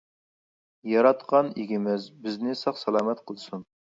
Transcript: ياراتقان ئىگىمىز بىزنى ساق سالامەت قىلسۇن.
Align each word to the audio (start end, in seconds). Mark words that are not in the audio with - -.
ياراتقان 0.91 1.51
ئىگىمىز 1.63 2.07
بىزنى 2.23 2.57
ساق 2.63 2.81
سالامەت 2.85 3.23
قىلسۇن. 3.29 3.63